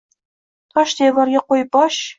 Tosh 0.79 0.97
devorga 1.03 1.47
qo’yib 1.53 1.75
bosh. 1.79 2.05